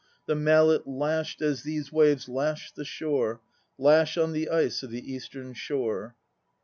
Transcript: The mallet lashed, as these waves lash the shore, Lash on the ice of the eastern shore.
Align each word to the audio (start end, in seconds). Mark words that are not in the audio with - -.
The 0.25 0.33
mallet 0.33 0.87
lashed, 0.87 1.43
as 1.43 1.61
these 1.61 1.91
waves 1.91 2.27
lash 2.27 2.71
the 2.71 2.83
shore, 2.83 3.39
Lash 3.77 4.17
on 4.17 4.31
the 4.31 4.49
ice 4.49 4.81
of 4.81 4.89
the 4.89 5.13
eastern 5.13 5.53
shore. 5.53 6.15